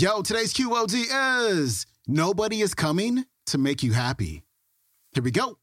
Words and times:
Yo, 0.00 0.22
today's 0.22 0.54
QOD 0.54 1.50
is 1.50 1.84
Nobody 2.06 2.62
is 2.62 2.72
Coming 2.72 3.26
to 3.44 3.58
Make 3.58 3.82
You 3.82 3.92
Happy. 3.92 4.42
Here 5.12 5.22
we 5.22 5.30
go. 5.30 5.58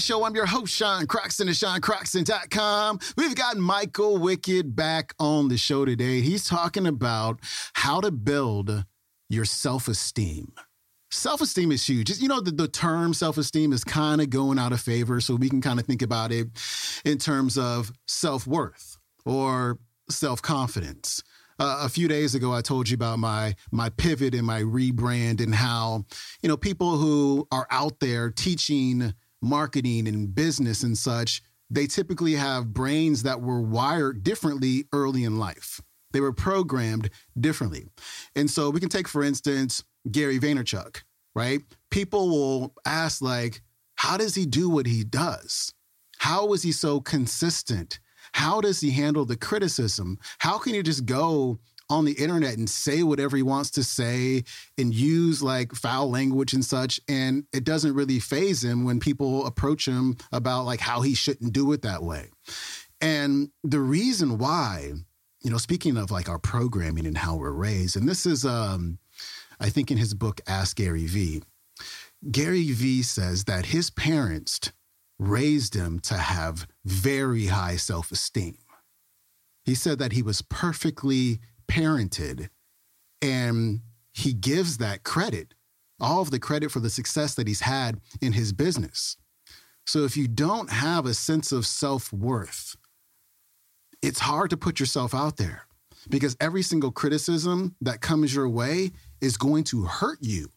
Show. 0.00 0.24
I'm 0.24 0.34
your 0.34 0.46
host, 0.46 0.72
Sean 0.74 1.06
Croxton 1.06 1.48
of 1.48 1.54
SeanCroxton.com. 1.54 2.98
We've 3.16 3.34
got 3.34 3.58
Michael 3.58 4.18
Wickett 4.18 4.74
back 4.74 5.14
on 5.18 5.48
the 5.48 5.58
show 5.58 5.84
today. 5.84 6.22
He's 6.22 6.48
talking 6.48 6.86
about 6.86 7.38
how 7.74 8.00
to 8.00 8.10
build 8.10 8.84
your 9.28 9.44
self 9.44 9.88
esteem. 9.88 10.52
Self 11.10 11.40
esteem 11.40 11.70
is 11.70 11.86
huge. 11.86 12.10
You 12.18 12.28
know, 12.28 12.40
the, 12.40 12.50
the 12.50 12.68
term 12.68 13.12
self 13.12 13.36
esteem 13.36 13.72
is 13.72 13.84
kind 13.84 14.20
of 14.20 14.30
going 14.30 14.58
out 14.58 14.72
of 14.72 14.80
favor. 14.80 15.20
So 15.20 15.34
we 15.34 15.50
can 15.50 15.60
kind 15.60 15.78
of 15.78 15.86
think 15.86 16.02
about 16.02 16.32
it 16.32 16.48
in 17.04 17.18
terms 17.18 17.58
of 17.58 17.92
self 18.06 18.46
worth 18.46 18.96
or 19.24 19.78
self 20.08 20.40
confidence. 20.40 21.22
Uh, 21.58 21.82
a 21.82 21.88
few 21.90 22.08
days 22.08 22.34
ago, 22.34 22.54
I 22.54 22.62
told 22.62 22.88
you 22.88 22.94
about 22.94 23.18
my 23.18 23.54
my 23.70 23.90
pivot 23.90 24.34
and 24.34 24.46
my 24.46 24.62
rebrand 24.62 25.42
and 25.42 25.54
how 25.54 26.06
you 26.42 26.48
know 26.48 26.56
people 26.56 26.96
who 26.96 27.46
are 27.52 27.66
out 27.70 28.00
there 28.00 28.30
teaching 28.30 29.12
marketing 29.42 30.08
and 30.08 30.34
business 30.34 30.82
and 30.82 30.96
such, 30.96 31.42
they 31.70 31.86
typically 31.86 32.34
have 32.34 32.72
brains 32.72 33.22
that 33.22 33.40
were 33.40 33.60
wired 33.60 34.22
differently 34.22 34.86
early 34.92 35.24
in 35.24 35.38
life. 35.38 35.80
They 36.12 36.20
were 36.20 36.32
programmed 36.32 37.10
differently, 37.38 37.86
and 38.34 38.50
so 38.50 38.70
we 38.70 38.80
can 38.80 38.88
take 38.88 39.06
for 39.06 39.22
instance 39.22 39.84
Gary 40.10 40.40
Vaynerchuk, 40.40 41.02
right? 41.34 41.60
People 41.90 42.28
will 42.28 42.74
ask 42.84 43.22
like, 43.22 43.62
how 43.94 44.16
does 44.16 44.34
he 44.34 44.46
do 44.46 44.68
what 44.68 44.86
he 44.86 45.04
does? 45.04 45.72
How 46.18 46.52
is 46.52 46.62
he 46.62 46.72
so 46.72 47.00
consistent? 47.00 48.00
How 48.32 48.60
does 48.60 48.80
he 48.80 48.90
handle 48.90 49.24
the 49.24 49.36
criticism? 49.36 50.18
How 50.38 50.58
can 50.58 50.74
he 50.74 50.82
just 50.82 51.06
go 51.06 51.58
on 51.90 52.04
the 52.04 52.12
internet 52.12 52.56
and 52.56 52.70
say 52.70 53.02
whatever 53.02 53.36
he 53.36 53.42
wants 53.42 53.70
to 53.72 53.84
say 53.84 54.44
and 54.78 54.94
use 54.94 55.42
like 55.42 55.74
foul 55.74 56.08
language 56.10 56.54
and 56.54 56.64
such 56.64 57.00
and 57.08 57.44
it 57.52 57.64
doesn't 57.64 57.94
really 57.94 58.20
phase 58.20 58.64
him 58.64 58.84
when 58.84 59.00
people 59.00 59.44
approach 59.46 59.86
him 59.86 60.16
about 60.32 60.64
like 60.64 60.80
how 60.80 61.00
he 61.00 61.14
shouldn't 61.14 61.52
do 61.52 61.72
it 61.72 61.82
that 61.82 62.02
way. 62.02 62.28
And 63.00 63.50
the 63.64 63.80
reason 63.80 64.38
why, 64.38 64.92
you 65.42 65.50
know, 65.50 65.58
speaking 65.58 65.96
of 65.96 66.10
like 66.10 66.28
our 66.28 66.38
programming 66.38 67.06
and 67.06 67.18
how 67.18 67.36
we're 67.36 67.50
raised, 67.50 67.96
and 67.96 68.08
this 68.08 68.24
is 68.24 68.46
um 68.46 68.98
I 69.58 69.68
think 69.68 69.90
in 69.90 69.98
his 69.98 70.14
book 70.14 70.40
Ask 70.46 70.76
Gary 70.76 71.06
Vee, 71.06 71.42
Gary 72.30 72.70
Vee 72.72 73.02
says 73.02 73.44
that 73.44 73.66
his 73.66 73.90
parents 73.90 74.72
raised 75.18 75.74
him 75.74 76.00
to 76.00 76.14
have 76.14 76.66
very 76.84 77.46
high 77.46 77.76
self 77.76 78.10
esteem. 78.10 78.56
He 79.64 79.74
said 79.74 79.98
that 79.98 80.12
he 80.12 80.22
was 80.22 80.42
perfectly 80.42 81.40
parented 81.70 82.48
and 83.22 83.80
he 84.12 84.32
gives 84.32 84.78
that 84.78 85.04
credit, 85.04 85.54
all 86.00 86.20
of 86.20 86.30
the 86.30 86.38
credit 86.38 86.70
for 86.70 86.80
the 86.80 86.90
success 86.90 87.34
that 87.34 87.46
he's 87.46 87.60
had 87.60 88.00
in 88.20 88.32
his 88.32 88.52
business. 88.52 89.16
So 89.86 90.04
if 90.04 90.16
you 90.16 90.28
don't 90.28 90.70
have 90.70 91.06
a 91.06 91.14
sense 91.14 91.52
of 91.52 91.66
self 91.66 92.12
worth, 92.12 92.76
it's 94.02 94.20
hard 94.20 94.50
to 94.50 94.56
put 94.56 94.80
yourself 94.80 95.14
out 95.14 95.36
there 95.36 95.62
because 96.08 96.36
every 96.40 96.62
single 96.62 96.90
criticism 96.90 97.76
that 97.80 98.00
comes 98.00 98.34
your 98.34 98.48
way 98.48 98.92
is 99.20 99.36
going 99.36 99.64
to 99.64 99.84
hurt 99.84 100.18
you 100.22 100.48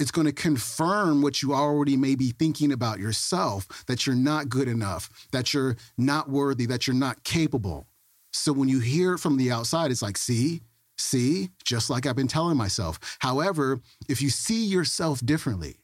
it's 0.00 0.10
going 0.10 0.26
to 0.26 0.32
confirm 0.32 1.20
what 1.20 1.42
you 1.42 1.52
already 1.52 1.94
may 1.94 2.14
be 2.14 2.30
thinking 2.30 2.72
about 2.72 2.98
yourself 2.98 3.84
that 3.86 4.06
you're 4.06 4.16
not 4.16 4.48
good 4.48 4.66
enough, 4.66 5.28
that 5.30 5.52
you're 5.52 5.76
not 5.98 6.30
worthy, 6.30 6.64
that 6.66 6.86
you're 6.86 6.96
not 6.96 7.22
capable. 7.22 7.86
So 8.32 8.52
when 8.52 8.68
you 8.68 8.80
hear 8.80 9.14
it 9.14 9.18
from 9.18 9.36
the 9.36 9.50
outside, 9.50 9.90
it's 9.90 10.02
like, 10.02 10.16
see, 10.16 10.62
see, 10.98 11.50
just 11.64 11.90
like 11.90 12.06
I've 12.06 12.16
been 12.16 12.28
telling 12.28 12.56
myself. 12.56 12.98
However, 13.20 13.80
if 14.08 14.22
you 14.22 14.30
see 14.30 14.64
yourself 14.64 15.24
differently, 15.24 15.76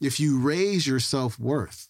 if 0.00 0.20
you 0.20 0.38
raise 0.38 0.86
your 0.86 1.00
self 1.00 1.38
worth, 1.38 1.88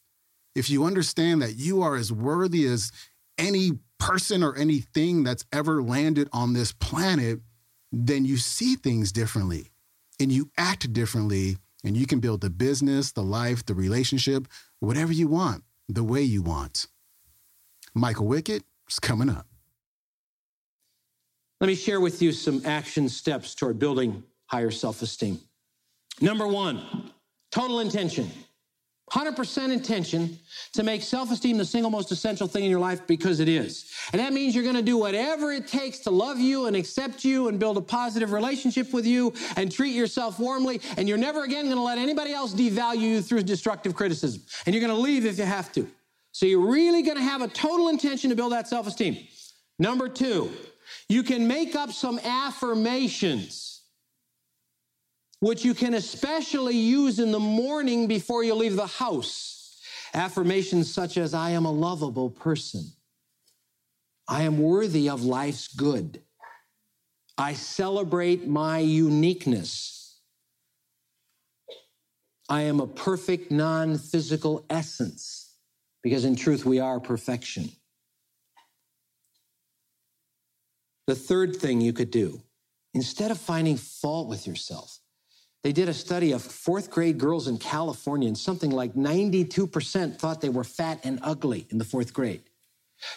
if 0.55 0.71
you 0.71 0.85
understand 0.85 1.43
that 1.43 1.57
you 1.57 1.83
are 1.83 1.97
as 1.97 2.13
worthy 2.13 2.67
as 2.67 2.91
any 3.37 3.73
person 3.99 4.43
or 4.43 4.57
anything 4.57 5.25
that's 5.25 5.45
ever 5.53 5.83
landed 5.83 6.29
on 6.33 6.53
this 6.53 6.73
planet, 6.73 7.41
then 7.93 8.25
you 8.25 8.37
see 8.37 8.77
things 8.77 9.13
differently 9.13 9.71
and 10.19 10.33
you 10.33 10.51
act 10.57 10.93
differently 10.93 11.57
and 11.85 11.97
you 11.97 12.07
can 12.07 12.21
build 12.21 12.41
the 12.41 12.51
business, 12.51 13.13
the 13.13 13.23
life, 13.23 13.65
the 13.67 13.75
relationship, 13.75 14.49
whatever 14.81 15.13
you 15.13 15.29
want, 15.29 15.63
the 15.89 16.05
way 16.05 16.23
you 16.23 16.43
want. 16.43 16.87
Michael 17.95 18.27
Wickett 18.27 18.63
is 18.89 18.99
coming 18.99 19.31
up. 19.31 19.47
Let 21.61 21.69
me 21.69 21.75
share 21.75 22.01
with 22.01 22.21
you 22.21 22.33
some 22.33 22.61
action 22.65 23.09
steps 23.09 23.55
toward 23.55 23.79
building 23.79 24.23
higher 24.47 24.71
self 24.71 25.03
esteem. 25.03 25.41
Number 26.21 26.47
one, 26.47 27.11
total 27.51 27.81
intention. 27.81 28.31
100% 29.13 29.73
intention 29.73 30.37
to 30.73 30.83
make 30.83 31.01
self 31.01 31.31
esteem 31.31 31.57
the 31.57 31.65
single 31.65 31.91
most 31.91 32.11
essential 32.11 32.49
thing 32.49 32.65
in 32.65 32.71
your 32.71 32.81
life 32.81 33.07
because 33.07 33.39
it 33.39 33.49
is. 33.49 33.93
And 34.13 34.21
that 34.21 34.33
means 34.33 34.53
you're 34.53 34.65
going 34.65 34.77
to 34.77 34.83
do 34.83 34.97
whatever 34.97 35.53
it 35.53 35.69
takes 35.69 36.01
to 36.01 36.11
love 36.11 36.41
you 36.41 36.67
and 36.67 36.75
accept 36.75 37.25
you 37.25 37.47
and 37.47 37.59
build 37.59 37.77
a 37.77 37.81
positive 37.81 38.33
relationship 38.33 38.93
with 38.93 39.07
you 39.07 39.33
and 39.57 39.71
treat 39.71 39.95
yourself 39.95 40.41
warmly. 40.41 40.81
And 40.97 41.09
you're 41.09 41.19
never 41.19 41.45
again 41.45 41.67
going 41.67 41.77
to 41.77 41.83
let 41.83 41.99
anybody 41.99 42.33
else 42.33 42.53
devalue 42.53 43.01
you 43.01 43.23
through 43.23 43.45
destructive 43.45 43.95
criticism. 43.95 44.43
And 44.67 44.75
you're 44.75 44.85
going 44.85 44.95
to 44.95 45.01
leave 45.01 45.25
if 45.25 45.39
you 45.39 45.45
have 45.45 45.73
to. 45.75 45.89
So 46.33 46.45
you're 46.45 46.69
really 46.69 47.03
going 47.03 47.17
to 47.17 47.23
have 47.23 47.43
a 47.43 47.49
total 47.49 47.89
intention 47.89 48.29
to 48.31 48.37
build 48.37 48.53
that 48.53 48.67
self 48.67 48.89
esteem. 48.89 49.17
Number 49.79 50.09
two, 50.09 50.51
you 51.09 51.23
can 51.23 51.47
make 51.47 51.75
up 51.75 51.91
some 51.91 52.19
affirmations 52.21 53.77
which 55.41 55.65
you 55.65 55.75
can 55.75 55.95
especially 55.95 56.77
use 56.77 57.19
in 57.19 57.31
the 57.31 57.39
morning 57.39 58.07
before 58.07 58.43
you 58.43 58.55
leave 58.55 58.77
the 58.77 58.87
house. 58.87 59.81
Affirmations 60.15 60.93
such 60.93 61.19
as, 61.19 61.35
I 61.35 61.51
am 61.51 61.67
a 61.67 61.71
lovable 61.71 62.31
person. 62.31 62.85
I 64.29 64.43
am 64.43 64.59
worthy 64.59 65.09
of 65.09 65.25
life's 65.25 65.69
good. 65.69 66.23
I 67.39 67.53
celebrate 67.53 68.47
my 68.47 68.79
uniqueness. 68.79 70.19
I 72.49 72.63
am 72.63 72.81
a 72.81 72.87
perfect 72.87 73.51
non 73.51 73.99
physical 73.99 74.65
essence, 74.71 75.55
because 76.03 76.25
in 76.25 76.35
truth, 76.35 76.65
we 76.65 76.81
are 76.81 76.99
perfection. 76.99 77.71
The 81.07 81.15
third 81.15 81.57
thing 81.57 81.81
you 81.81 81.93
could 81.93 82.11
do, 82.11 82.43
instead 82.95 83.31
of 83.31 83.39
finding 83.39 83.77
fault 83.77 84.29
with 84.29 84.47
yourself, 84.47 84.99
they 85.63 85.73
did 85.73 85.89
a 85.89 85.95
study 85.95 86.33
of 86.33 86.43
fourth 86.43 86.91
grade 86.91 87.19
girls 87.19 87.49
in 87.49 87.59
California, 87.59 88.29
and 88.29 88.39
something 88.39 88.71
like 88.71 88.95
92% 88.95 90.19
thought 90.19 90.41
they 90.41 90.49
were 90.49 90.65
fat 90.65 91.01
and 91.05 91.19
ugly 91.23 91.67
in 91.71 91.79
the 91.79 91.85
fourth 91.85 92.13
grade. 92.13 92.43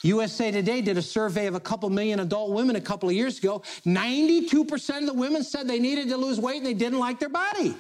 USA 0.04 0.52
Today 0.52 0.82
did 0.82 0.98
a 0.98 1.02
survey 1.02 1.48
of 1.48 1.56
a 1.56 1.60
couple 1.60 1.90
million 1.90 2.20
adult 2.20 2.52
women 2.52 2.76
a 2.76 2.82
couple 2.82 3.08
of 3.08 3.16
years 3.16 3.38
ago. 3.40 3.62
92% 3.86 5.00
of 5.00 5.06
the 5.06 5.14
women 5.14 5.44
said 5.44 5.68
they 5.68 5.80
needed 5.80 6.10
to 6.10 6.18
lose 6.18 6.40
weight 6.40 6.58
and 6.58 6.66
they 6.66 6.74
didn't 6.74 7.00
like 7.00 7.20
their 7.20 7.30
body. 7.30 7.76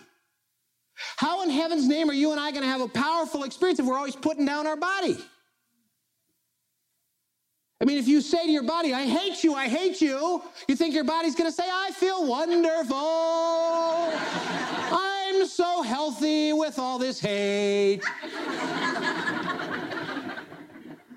How 1.17 1.43
in 1.43 1.49
heaven's 1.49 1.87
name 1.87 2.09
are 2.09 2.13
you 2.13 2.31
and 2.31 2.39
I 2.39 2.51
going 2.51 2.63
to 2.63 2.69
have 2.69 2.81
a 2.81 2.87
powerful 2.87 3.43
experience 3.43 3.79
if 3.79 3.85
we're 3.85 3.97
always 3.97 4.15
putting 4.15 4.45
down 4.45 4.67
our 4.67 4.77
body? 4.77 5.17
I 7.81 7.85
mean, 7.85 7.97
if 7.97 8.09
you 8.09 8.19
say 8.19 8.43
to 8.45 8.51
your 8.51 8.63
body, 8.63 8.93
I 8.93 9.05
hate 9.05 9.41
you, 9.41 9.53
I 9.53 9.69
hate 9.69 10.01
you, 10.01 10.43
you 10.67 10.75
think 10.75 10.93
your 10.93 11.05
body's 11.05 11.33
gonna 11.33 11.49
say, 11.49 11.63
I 11.65 11.91
feel 11.91 12.27
wonderful. 12.27 12.97
I'm 14.91 15.47
so 15.47 15.81
healthy 15.81 16.51
with 16.51 16.77
all 16.77 16.99
this 16.99 17.21
hate. 17.21 18.03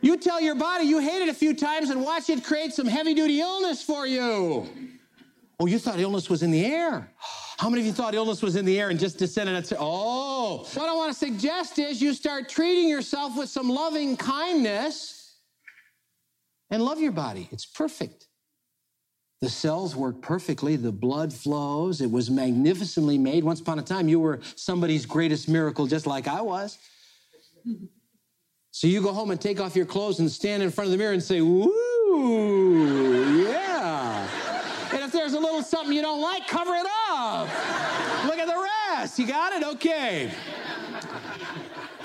you 0.03 0.17
tell 0.17 0.41
your 0.41 0.55
body 0.55 0.85
you 0.85 1.00
hate 1.00 1.23
it 1.23 1.29
a 1.29 1.35
few 1.35 1.53
times 1.53 1.91
and 1.91 2.00
watch 2.00 2.31
it 2.31 2.44
create 2.44 2.73
some 2.73 2.87
heavy 2.87 3.12
duty 3.12 3.41
illness 3.41 3.82
for 3.82 4.06
you. 4.06 4.69
Oh, 5.59 5.67
you 5.67 5.81
thought 5.81 5.99
illness 5.99 6.31
was 6.31 6.44
in 6.44 6.53
the 6.53 6.64
air. 6.64 7.11
How 7.59 7.70
many 7.70 7.81
of 7.82 7.87
you 7.87 7.93
thought 7.93 8.14
illness 8.14 8.41
was 8.41 8.55
in 8.55 8.64
the 8.64 8.79
air 8.79 8.91
and 8.91 9.00
just 9.00 9.19
descended 9.19 9.56
and 9.56 9.67
said, 9.67 9.79
Oh, 9.81 10.59
what 10.75 10.88
I 10.88 10.94
want 10.94 11.12
to 11.12 11.19
suggest 11.19 11.81
is 11.81 12.00
you 12.00 12.14
start 12.14 12.49
treating 12.49 12.88
yourself 12.88 13.37
with 13.37 13.49
some 13.49 13.69
loving 13.69 14.17
kindness 14.17 15.21
and 16.72 16.82
love 16.82 16.98
your 17.00 17.12
body. 17.12 17.48
It's 17.52 17.66
perfect. 17.66 18.26
The 19.42 19.50
cells 19.50 19.94
work 19.94 20.22
perfectly. 20.22 20.76
The 20.76 20.90
blood 20.90 21.32
flows. 21.32 22.00
It 22.00 22.10
was 22.10 22.30
magnificently 22.30 23.19
made. 23.19 23.44
Once 23.44 23.60
upon 23.60 23.78
a 23.78 23.82
time, 23.82 24.08
you 24.08 24.19
were 24.19 24.40
somebody's 24.56 25.04
greatest 25.04 25.48
miracle, 25.48 25.86
just 25.86 26.06
like 26.06 26.26
I 26.26 26.40
was. 26.40 26.78
So 28.70 28.86
you 28.86 29.02
go 29.02 29.12
home 29.12 29.30
and 29.30 29.40
take 29.40 29.60
off 29.60 29.76
your 29.76 29.84
clothes 29.84 30.19
and 30.20 30.30
stand 30.30 30.62
in 30.62 30.70
front 30.70 30.86
of 30.86 30.92
the 30.92 30.98
mirror 30.98 31.12
and 31.12 31.22
say, 31.22 31.42
Woo, 31.42 31.69
yeah. 33.44 34.26
And 34.92 35.02
if 35.02 35.12
there's 35.12 35.34
a 35.34 35.40
little 35.40 35.62
something 35.62 35.92
you 35.92 36.02
don't 36.02 36.22
like, 36.22 36.48
cover 36.48 36.72
it 36.75 36.86
up. 37.10 37.48
Look 38.25 38.38
at 38.38 38.46
the 38.46 38.66
rest. 38.96 39.18
You 39.18 39.26
got 39.26 39.52
it? 39.52 39.62
Okay. 39.62 40.30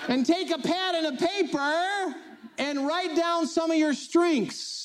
And 0.10 0.26
take 0.26 0.52
a 0.52 0.58
pad 0.58 0.96
and 0.96 1.08
a 1.08 1.26
paper 1.26 2.16
and 2.58 2.88
write 2.88 3.16
down 3.16 3.48
some 3.48 3.72
of 3.72 3.78
your 3.78 3.94
strengths 3.94 4.78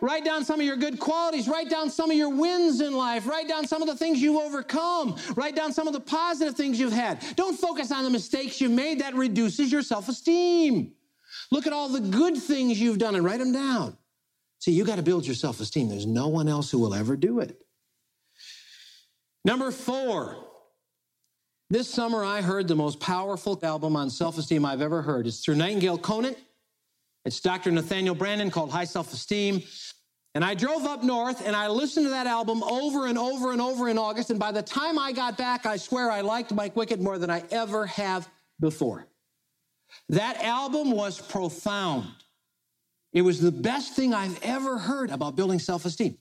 Write 0.00 0.24
down 0.24 0.44
some 0.44 0.60
of 0.60 0.66
your 0.66 0.76
good 0.76 0.98
qualities. 0.98 1.48
Write 1.48 1.70
down 1.70 1.90
some 1.90 2.10
of 2.10 2.16
your 2.16 2.28
wins 2.28 2.80
in 2.80 2.92
life. 2.92 3.26
Write 3.26 3.48
down 3.48 3.66
some 3.66 3.82
of 3.82 3.88
the 3.88 3.96
things 3.96 4.20
you've 4.20 4.40
overcome. 4.40 5.16
Write 5.36 5.56
down 5.56 5.72
some 5.72 5.86
of 5.86 5.92
the 5.92 6.00
positive 6.00 6.54
things 6.54 6.78
you've 6.78 6.92
had. 6.92 7.24
Don't 7.36 7.58
focus 7.58 7.90
on 7.90 8.04
the 8.04 8.10
mistakes 8.10 8.60
you've 8.60 8.72
made. 8.72 9.00
That 9.00 9.14
reduces 9.14 9.72
your 9.72 9.82
self 9.82 10.08
esteem. 10.08 10.92
Look 11.50 11.66
at 11.66 11.72
all 11.72 11.88
the 11.88 12.00
good 12.00 12.36
things 12.36 12.80
you've 12.80 12.98
done 12.98 13.14
and 13.14 13.24
write 13.24 13.38
them 13.38 13.52
down. 13.52 13.96
See, 14.58 14.72
you 14.72 14.84
got 14.84 14.96
to 14.96 15.02
build 15.02 15.26
your 15.26 15.34
self 15.34 15.60
esteem. 15.60 15.88
There's 15.88 16.06
no 16.06 16.28
one 16.28 16.48
else 16.48 16.70
who 16.70 16.78
will 16.78 16.94
ever 16.94 17.16
do 17.16 17.40
it. 17.40 17.58
Number 19.44 19.70
four. 19.70 20.36
This 21.68 21.92
summer, 21.92 22.24
I 22.24 22.42
heard 22.42 22.68
the 22.68 22.76
most 22.76 23.00
powerful 23.00 23.58
album 23.60 23.96
on 23.96 24.08
self 24.08 24.38
esteem 24.38 24.64
I've 24.64 24.82
ever 24.82 25.02
heard. 25.02 25.26
It's 25.26 25.44
through 25.44 25.56
Nightingale 25.56 25.98
Conant. 25.98 26.36
It's 27.26 27.40
Dr. 27.40 27.72
Nathaniel 27.72 28.14
Branden 28.14 28.52
called 28.52 28.70
High 28.70 28.84
Self 28.84 29.12
Esteem. 29.12 29.60
And 30.36 30.44
I 30.44 30.54
drove 30.54 30.84
up 30.84 31.02
north 31.02 31.44
and 31.44 31.56
I 31.56 31.66
listened 31.66 32.06
to 32.06 32.10
that 32.10 32.28
album 32.28 32.62
over 32.62 33.06
and 33.06 33.18
over 33.18 33.50
and 33.50 33.60
over 33.60 33.88
in 33.88 33.98
August. 33.98 34.30
And 34.30 34.38
by 34.38 34.52
the 34.52 34.62
time 34.62 34.96
I 34.96 35.10
got 35.10 35.36
back, 35.36 35.66
I 35.66 35.76
swear 35.76 36.08
I 36.08 36.20
liked 36.20 36.54
Mike 36.54 36.74
Wickett 36.74 37.00
more 37.00 37.18
than 37.18 37.28
I 37.28 37.42
ever 37.50 37.84
have 37.86 38.28
before. 38.60 39.08
That 40.08 40.40
album 40.42 40.92
was 40.92 41.20
profound. 41.20 42.06
It 43.12 43.22
was 43.22 43.40
the 43.40 43.50
best 43.50 43.94
thing 43.94 44.14
I've 44.14 44.38
ever 44.44 44.78
heard 44.78 45.10
about 45.10 45.34
building 45.34 45.58
self 45.58 45.84
esteem. 45.84 46.16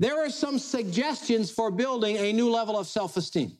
There 0.00 0.18
are 0.24 0.30
some 0.30 0.58
suggestions 0.58 1.52
for 1.52 1.70
building 1.70 2.16
a 2.16 2.32
new 2.32 2.50
level 2.50 2.76
of 2.76 2.88
self 2.88 3.16
esteem. 3.16 3.52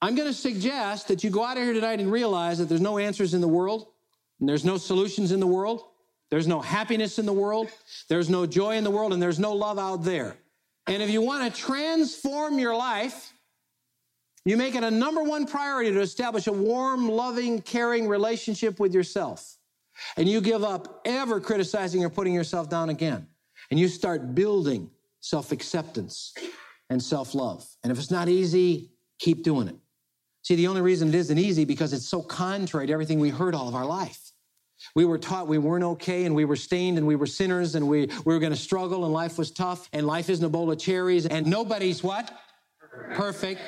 I'm 0.00 0.14
going 0.14 0.28
to 0.28 0.34
suggest 0.34 1.08
that 1.08 1.22
you 1.22 1.28
go 1.28 1.44
out 1.44 1.58
of 1.58 1.64
here 1.64 1.74
tonight 1.74 2.00
and 2.00 2.10
realize 2.10 2.56
that 2.58 2.70
there's 2.70 2.80
no 2.80 2.96
answers 2.96 3.34
in 3.34 3.42
the 3.42 3.48
world. 3.48 3.88
And 4.40 4.48
there's 4.48 4.64
no 4.64 4.76
solutions 4.76 5.32
in 5.32 5.40
the 5.40 5.46
world. 5.46 5.84
There's 6.30 6.46
no 6.46 6.60
happiness 6.60 7.18
in 7.18 7.26
the 7.26 7.32
world. 7.32 7.68
There's 8.08 8.28
no 8.28 8.46
joy 8.46 8.76
in 8.76 8.84
the 8.84 8.90
world, 8.90 9.12
and 9.12 9.22
there's 9.22 9.38
no 9.38 9.52
love 9.52 9.78
out 9.78 10.04
there. 10.04 10.36
And 10.86 11.02
if 11.02 11.10
you 11.10 11.20
want 11.20 11.52
to 11.52 11.60
transform 11.60 12.58
your 12.58 12.74
life, 12.74 13.32
you 14.44 14.56
make 14.56 14.74
it 14.74 14.82
a 14.82 14.90
number 14.90 15.22
one 15.22 15.46
priority 15.46 15.92
to 15.92 16.00
establish 16.00 16.46
a 16.46 16.52
warm, 16.52 17.08
loving, 17.08 17.60
caring 17.60 18.08
relationship 18.08 18.80
with 18.80 18.94
yourself. 18.94 19.56
And 20.16 20.28
you 20.28 20.40
give 20.40 20.64
up 20.64 21.02
ever 21.04 21.40
criticizing 21.40 22.04
or 22.04 22.08
putting 22.08 22.32
yourself 22.32 22.70
down 22.70 22.88
again. 22.88 23.26
And 23.70 23.78
you 23.78 23.88
start 23.88 24.34
building 24.34 24.90
self 25.20 25.52
acceptance 25.52 26.34
and 26.88 27.02
self 27.02 27.34
love. 27.34 27.66
And 27.82 27.92
if 27.92 27.98
it's 27.98 28.10
not 28.10 28.28
easy, 28.28 28.92
keep 29.18 29.42
doing 29.42 29.68
it. 29.68 29.76
See, 30.42 30.54
the 30.54 30.68
only 30.68 30.80
reason 30.80 31.08
it 31.08 31.14
isn't 31.14 31.38
easy 31.38 31.64
because 31.64 31.92
it's 31.92 32.08
so 32.08 32.22
contrary 32.22 32.86
to 32.86 32.92
everything 32.92 33.20
we 33.20 33.28
heard 33.28 33.54
all 33.54 33.68
of 33.68 33.74
our 33.74 33.84
life. 33.84 34.19
We 34.94 35.04
were 35.04 35.18
taught 35.18 35.46
we 35.46 35.58
weren't 35.58 35.84
okay 35.84 36.24
and 36.24 36.34
we 36.34 36.44
were 36.44 36.56
stained 36.56 36.98
and 36.98 37.06
we 37.06 37.16
were 37.16 37.26
sinners 37.26 37.74
and 37.74 37.88
we, 37.88 38.06
we 38.24 38.34
were 38.34 38.38
going 38.38 38.52
to 38.52 38.58
struggle 38.58 39.04
and 39.04 39.12
life 39.12 39.38
was 39.38 39.50
tough 39.50 39.88
and 39.92 40.06
life 40.06 40.28
isn't 40.28 40.44
a 40.44 40.48
bowl 40.48 40.70
of 40.70 40.78
cherries 40.78 41.26
and 41.26 41.46
nobody's 41.46 42.02
what? 42.02 42.32
Perfect. 43.14 43.60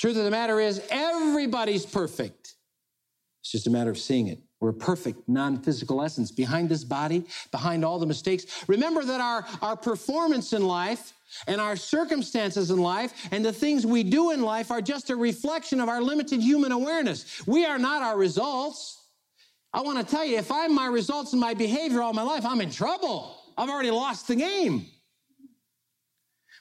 Truth 0.00 0.16
of 0.16 0.24
the 0.24 0.30
matter 0.30 0.58
is, 0.58 0.82
everybody's 0.90 1.84
perfect. 1.84 2.54
It's 3.42 3.52
just 3.52 3.66
a 3.66 3.70
matter 3.70 3.90
of 3.90 3.98
seeing 3.98 4.28
it. 4.28 4.38
We're 4.60 4.70
a 4.70 4.74
perfect, 4.74 5.28
non 5.28 5.62
physical 5.62 6.02
essence 6.02 6.30
behind 6.30 6.68
this 6.68 6.84
body, 6.84 7.24
behind 7.50 7.84
all 7.84 7.98
the 7.98 8.06
mistakes. 8.06 8.64
Remember 8.66 9.04
that 9.04 9.20
our, 9.20 9.46
our 9.62 9.76
performance 9.76 10.52
in 10.52 10.66
life 10.66 11.14
and 11.46 11.60
our 11.60 11.76
circumstances 11.76 12.70
in 12.70 12.78
life 12.78 13.28
and 13.30 13.44
the 13.44 13.52
things 13.52 13.86
we 13.86 14.02
do 14.02 14.30
in 14.30 14.42
life 14.42 14.70
are 14.70 14.80
just 14.80 15.10
a 15.10 15.16
reflection 15.16 15.80
of 15.80 15.88
our 15.88 16.02
limited 16.02 16.40
human 16.40 16.72
awareness. 16.72 17.46
We 17.46 17.64
are 17.64 17.78
not 17.78 18.02
our 18.02 18.16
results. 18.16 18.96
I 19.72 19.82
want 19.82 19.98
to 19.98 20.04
tell 20.04 20.24
you, 20.24 20.38
if 20.38 20.50
I'm 20.50 20.74
my 20.74 20.86
results 20.86 21.32
and 21.32 21.40
my 21.40 21.54
behavior 21.54 22.02
all 22.02 22.12
my 22.12 22.22
life, 22.22 22.44
I'm 22.44 22.60
in 22.60 22.70
trouble. 22.70 23.36
I've 23.56 23.68
already 23.68 23.90
lost 23.90 24.28
the 24.28 24.36
game. 24.36 24.86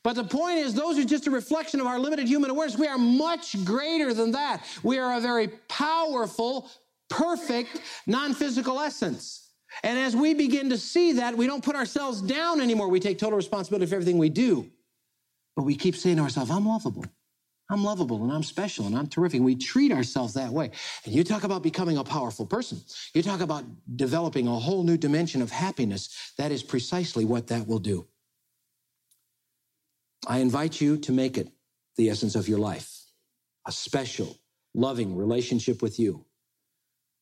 But 0.03 0.13
the 0.13 0.23
point 0.23 0.59
is, 0.59 0.73
those 0.73 0.97
are 0.97 1.03
just 1.03 1.27
a 1.27 1.31
reflection 1.31 1.81
of 1.81 1.87
our 1.87 1.99
limited 1.99 2.27
human 2.27 2.49
awareness. 2.49 2.77
We 2.77 2.87
are 2.87 2.97
much 2.97 3.63
greater 3.65 4.13
than 4.13 4.31
that. 4.31 4.63
We 4.81 4.97
are 4.97 5.17
a 5.17 5.21
very 5.21 5.49
powerful, 5.67 6.69
perfect, 7.09 7.81
non 8.07 8.33
physical 8.33 8.79
essence. 8.79 9.48
And 9.83 9.97
as 9.99 10.15
we 10.15 10.33
begin 10.33 10.69
to 10.69 10.77
see 10.77 11.13
that, 11.13 11.37
we 11.37 11.47
don't 11.47 11.63
put 11.63 11.75
ourselves 11.75 12.21
down 12.21 12.61
anymore. 12.61 12.89
We 12.89 12.99
take 12.99 13.17
total 13.17 13.37
responsibility 13.37 13.87
for 13.89 13.95
everything 13.95 14.17
we 14.17 14.29
do. 14.29 14.69
But 15.55 15.63
we 15.63 15.75
keep 15.75 15.95
saying 15.95 16.17
to 16.17 16.23
ourselves, 16.23 16.51
I'm 16.51 16.65
lovable. 16.65 17.05
I'm 17.71 17.83
lovable 17.83 18.23
and 18.23 18.31
I'm 18.31 18.41
special 18.41 18.87
and 18.87 18.97
I'm 18.97 19.07
terrific. 19.07 19.41
We 19.41 19.55
treat 19.55 19.91
ourselves 19.91 20.33
that 20.33 20.51
way. 20.51 20.71
And 21.05 21.13
you 21.13 21.23
talk 21.23 21.43
about 21.43 21.61
becoming 21.61 21.97
a 21.97 22.03
powerful 22.03 22.45
person. 22.45 22.81
You 23.13 23.21
talk 23.21 23.41
about 23.41 23.63
developing 23.95 24.47
a 24.47 24.55
whole 24.55 24.83
new 24.83 24.97
dimension 24.97 25.41
of 25.41 25.51
happiness. 25.51 26.33
That 26.37 26.51
is 26.51 26.63
precisely 26.63 27.25
what 27.25 27.47
that 27.47 27.67
will 27.67 27.79
do. 27.79 28.07
I 30.27 30.39
invite 30.39 30.81
you 30.81 30.97
to 30.97 31.11
make 31.11 31.37
it 31.37 31.49
the 31.95 32.09
essence 32.09 32.35
of 32.35 32.47
your 32.47 32.59
life 32.59 32.95
a 33.67 33.71
special, 33.71 34.39
loving 34.73 35.15
relationship 35.15 35.81
with 35.81 35.99
you. 35.99 36.25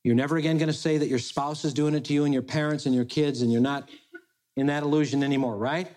You're 0.07 0.15
never 0.15 0.37
again 0.37 0.57
going 0.57 0.67
to 0.67 0.73
say 0.73 0.97
that 0.99 1.09
your 1.09 1.19
spouse 1.19 1.65
is 1.65 1.73
doing 1.73 1.93
it 1.93 2.05
to 2.05 2.13
you 2.13 2.23
and 2.23 2.33
your 2.33 2.41
parents 2.41 2.85
and 2.85 2.95
your 2.95 3.03
kids, 3.03 3.41
and 3.41 3.51
you're 3.51 3.59
not 3.59 3.89
in 4.55 4.67
that 4.67 4.83
illusion 4.83 5.21
anymore, 5.21 5.57
right? 5.57 5.93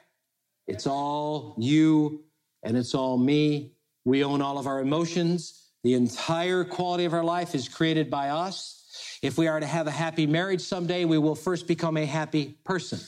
It's 0.66 0.84
all 0.84 1.54
you 1.58 2.24
and 2.64 2.76
it's 2.76 2.92
all 2.92 3.16
me. 3.16 3.70
We 4.04 4.24
own 4.24 4.42
all 4.42 4.58
of 4.58 4.66
our 4.66 4.80
emotions. 4.80 5.68
The 5.84 5.94
entire 5.94 6.64
quality 6.64 7.04
of 7.04 7.14
our 7.14 7.22
life 7.22 7.54
is 7.54 7.68
created 7.68 8.10
by 8.10 8.30
us. 8.30 9.18
If 9.22 9.38
we 9.38 9.46
are 9.46 9.60
to 9.60 9.66
have 9.66 9.86
a 9.86 9.92
happy 9.92 10.26
marriage 10.26 10.62
someday, 10.62 11.04
we 11.04 11.18
will 11.18 11.36
first 11.36 11.68
become 11.68 11.96
a 11.96 12.04
happy 12.04 12.58
person. 12.64 12.98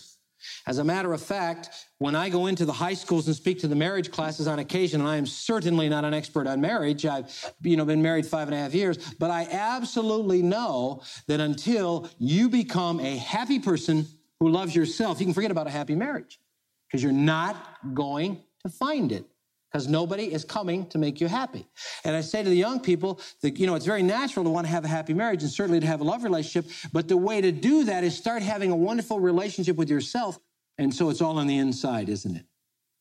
As 0.66 0.78
a 0.78 0.84
matter 0.84 1.12
of 1.12 1.20
fact, 1.20 1.70
when 1.98 2.14
I 2.14 2.28
go 2.28 2.46
into 2.46 2.64
the 2.64 2.72
high 2.72 2.94
schools 2.94 3.26
and 3.26 3.36
speak 3.36 3.60
to 3.60 3.68
the 3.68 3.74
marriage 3.74 4.10
classes 4.10 4.46
on 4.46 4.58
occasion, 4.58 5.00
and 5.00 5.08
I 5.08 5.16
am 5.16 5.26
certainly 5.26 5.88
not 5.88 6.04
an 6.04 6.14
expert 6.14 6.46
on 6.46 6.60
marriage, 6.60 7.06
I've 7.06 7.54
you 7.62 7.76
know 7.76 7.84
been 7.84 8.02
married 8.02 8.26
five 8.26 8.48
and 8.48 8.54
a 8.54 8.58
half 8.58 8.74
years, 8.74 8.98
but 9.18 9.30
I 9.30 9.46
absolutely 9.50 10.42
know 10.42 11.02
that 11.28 11.40
until 11.40 12.08
you 12.18 12.48
become 12.48 13.00
a 13.00 13.16
happy 13.16 13.58
person 13.58 14.06
who 14.40 14.48
loves 14.48 14.74
yourself, 14.74 15.20
you 15.20 15.26
can 15.26 15.34
forget 15.34 15.50
about 15.50 15.66
a 15.66 15.70
happy 15.70 15.94
marriage 15.94 16.40
because 16.86 17.02
you're 17.02 17.12
not 17.12 17.56
going 17.94 18.42
to 18.64 18.68
find 18.68 19.12
it 19.12 19.26
because 19.72 19.88
nobody 19.88 20.32
is 20.32 20.44
coming 20.44 20.86
to 20.86 20.98
make 20.98 21.20
you 21.20 21.28
happy. 21.28 21.66
And 22.04 22.14
I 22.14 22.20
say 22.20 22.42
to 22.42 22.48
the 22.48 22.56
young 22.56 22.80
people 22.80 23.20
that, 23.40 23.58
you 23.58 23.66
know, 23.66 23.74
it's 23.74 23.86
very 23.86 24.02
natural 24.02 24.44
to 24.44 24.50
want 24.50 24.66
to 24.66 24.70
have 24.70 24.84
a 24.84 24.88
happy 24.88 25.14
marriage 25.14 25.42
and 25.42 25.50
certainly 25.50 25.80
to 25.80 25.86
have 25.86 26.00
a 26.00 26.04
love 26.04 26.24
relationship. 26.24 26.70
But 26.92 27.08
the 27.08 27.16
way 27.16 27.40
to 27.40 27.50
do 27.52 27.84
that 27.84 28.04
is 28.04 28.16
start 28.16 28.42
having 28.42 28.70
a 28.70 28.76
wonderful 28.76 29.18
relationship 29.18 29.76
with 29.76 29.88
yourself. 29.88 30.38
And 30.76 30.94
so 30.94 31.08
it's 31.08 31.22
all 31.22 31.38
on 31.38 31.46
the 31.46 31.56
inside, 31.56 32.08
isn't 32.10 32.36
it? 32.36 32.44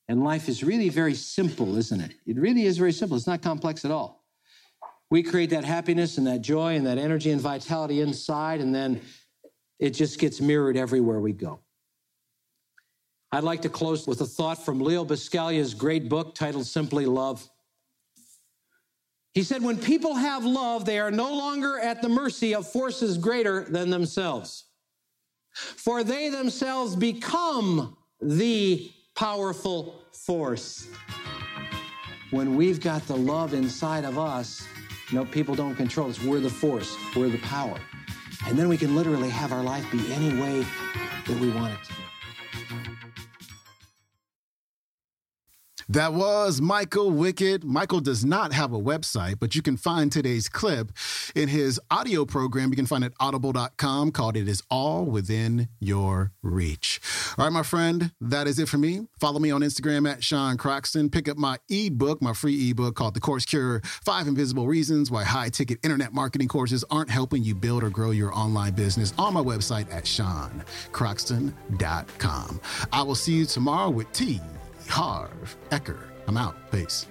And 0.07 0.23
life 0.23 0.47
is 0.47 0.63
really 0.63 0.89
very 0.89 1.13
simple, 1.13 1.77
isn't 1.77 1.99
it? 1.99 2.13
It 2.25 2.37
really 2.37 2.65
is 2.65 2.77
very 2.77 2.93
simple. 2.93 3.17
It's 3.17 3.27
not 3.27 3.41
complex 3.41 3.83
at 3.83 3.91
all. 3.91 4.23
We 5.09 5.23
create 5.23 5.49
that 5.49 5.65
happiness 5.65 6.17
and 6.17 6.27
that 6.27 6.41
joy 6.41 6.75
and 6.75 6.85
that 6.87 6.97
energy 6.97 7.31
and 7.31 7.41
vitality 7.41 7.99
inside, 7.99 8.61
and 8.61 8.73
then 8.73 9.01
it 9.77 9.89
just 9.89 10.19
gets 10.19 10.39
mirrored 10.39 10.77
everywhere 10.77 11.19
we 11.19 11.33
go. 11.33 11.59
I'd 13.33 13.45
like 13.45 13.61
to 13.61 13.69
close 13.69 14.07
with 14.07 14.19
a 14.19 14.25
thought 14.25 14.63
from 14.63 14.81
Leo 14.81 15.05
Buscaglia's 15.05 15.73
great 15.73 16.09
book 16.09 16.35
titled 16.35 16.65
Simply 16.65 17.05
Love. 17.05 17.47
He 19.33 19.43
said, 19.43 19.63
When 19.63 19.77
people 19.77 20.15
have 20.15 20.43
love, 20.43 20.83
they 20.83 20.99
are 20.99 21.11
no 21.11 21.33
longer 21.33 21.79
at 21.79 22.01
the 22.01 22.09
mercy 22.09 22.53
of 22.53 22.69
forces 22.69 23.17
greater 23.17 23.63
than 23.63 23.89
themselves, 23.89 24.65
for 25.53 26.03
they 26.03 26.27
themselves 26.27 26.93
become 26.97 27.95
the 28.21 28.91
powerful 29.15 30.01
force. 30.11 30.87
When 32.31 32.57
we've 32.57 32.81
got 32.81 33.07
the 33.07 33.15
love 33.15 33.53
inside 33.53 34.03
of 34.03 34.19
us, 34.19 34.67
you 35.09 35.17
know, 35.17 35.25
people 35.25 35.55
don't 35.55 35.75
control 35.75 36.09
us. 36.09 36.21
We're 36.21 36.39
the 36.41 36.49
force, 36.49 36.97
we're 37.15 37.29
the 37.29 37.39
power. 37.39 37.79
And 38.45 38.59
then 38.59 38.67
we 38.67 38.75
can 38.75 38.93
literally 38.93 39.29
have 39.29 39.53
our 39.53 39.63
life 39.63 39.89
be 39.89 40.11
any 40.11 40.37
way 40.41 40.65
that 41.27 41.39
we 41.39 41.49
want 41.51 41.73
it 41.73 41.83
to 41.85 42.00
That 45.91 46.13
was 46.13 46.61
Michael 46.61 47.11
Wickett. 47.11 47.65
Michael 47.65 47.99
does 47.99 48.23
not 48.23 48.53
have 48.53 48.71
a 48.71 48.79
website, 48.79 49.41
but 49.41 49.55
you 49.55 49.61
can 49.61 49.75
find 49.75 50.09
today's 50.09 50.47
clip 50.47 50.93
in 51.35 51.49
his 51.49 51.81
audio 51.91 52.23
program. 52.23 52.69
You 52.69 52.77
can 52.77 52.85
find 52.85 53.03
it 53.03 53.11
audible.com 53.19 54.13
called 54.13 54.37
It 54.37 54.47
Is 54.47 54.63
All 54.69 55.03
Within 55.03 55.67
Your 55.81 56.31
Reach. 56.41 57.01
All 57.37 57.43
right, 57.43 57.51
my 57.51 57.63
friend, 57.63 58.13
that 58.21 58.47
is 58.47 58.57
it 58.57 58.69
for 58.69 58.77
me. 58.77 59.01
Follow 59.19 59.39
me 59.39 59.51
on 59.51 59.59
Instagram 59.59 60.09
at 60.09 60.23
Sean 60.23 60.55
Croxton. 60.55 61.09
Pick 61.09 61.27
up 61.27 61.35
my 61.35 61.57
ebook, 61.67 62.21
my 62.21 62.31
free 62.31 62.69
ebook 62.69 62.95
called 62.95 63.13
The 63.13 63.19
Course 63.19 63.43
Cure 63.43 63.81
Five 63.83 64.29
Invisible 64.29 64.67
Reasons 64.67 65.11
Why 65.11 65.25
High 65.25 65.49
Ticket 65.49 65.79
Internet 65.83 66.13
Marketing 66.13 66.47
Courses 66.47 66.85
Aren't 66.89 67.09
Helping 67.09 67.43
You 67.43 67.53
Build 67.53 67.83
or 67.83 67.89
Grow 67.89 68.11
Your 68.11 68.33
Online 68.33 68.71
Business 68.71 69.13
on 69.17 69.33
my 69.33 69.41
website 69.41 69.93
at 69.93 70.05
SeanCroxton.com. 70.05 72.61
I 72.93 73.03
will 73.03 73.15
see 73.15 73.33
you 73.33 73.45
tomorrow 73.45 73.89
with 73.89 74.09
T. 74.13 74.39
Harv 74.91 75.55
Eker. 75.71 76.09
I'm 76.27 76.35
out. 76.35 76.55
Peace. 76.69 77.07